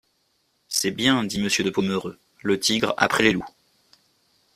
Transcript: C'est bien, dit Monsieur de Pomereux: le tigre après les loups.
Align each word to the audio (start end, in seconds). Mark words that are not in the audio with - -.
C'est 0.67 0.89
bien, 0.89 1.23
dit 1.23 1.39
Monsieur 1.39 1.63
de 1.63 1.69
Pomereux: 1.69 2.17
le 2.41 2.59
tigre 2.59 2.95
après 2.97 3.21
les 3.21 3.33
loups. 3.33 3.45